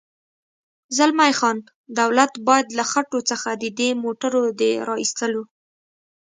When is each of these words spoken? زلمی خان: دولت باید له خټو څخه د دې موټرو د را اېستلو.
زلمی 0.97 1.33
خان: 1.39 1.57
دولت 1.99 2.31
باید 2.47 2.67
له 2.77 2.83
خټو 2.91 3.19
څخه 3.29 3.49
د 3.61 3.63
دې 3.79 3.89
موټرو 4.03 4.43
د 4.59 4.61
را 4.87 4.95
اېستلو. 5.03 5.43